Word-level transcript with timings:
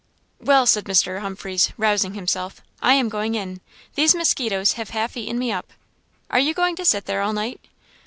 "Well!" 0.39 0.65
said 0.65 0.85
Mr. 0.85 1.19
Humphreys, 1.21 1.73
rousing 1.77 2.15
himself 2.15 2.61
"I 2.81 2.95
am 2.95 3.07
going 3.07 3.35
in! 3.35 3.61
These 3.93 4.15
musquitoes 4.15 4.71
have 4.73 4.89
half 4.89 5.15
eaten 5.15 5.37
me 5.37 5.51
up. 5.51 5.73
Are 6.31 6.39
you 6.39 6.55
going 6.55 6.75
to 6.77 6.85
sit 6.85 7.05
there 7.05 7.21
all 7.21 7.33
night?" 7.33 7.63